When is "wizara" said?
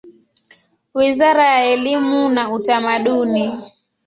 0.93-1.43